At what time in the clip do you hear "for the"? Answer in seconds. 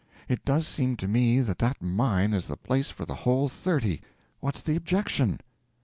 2.89-3.13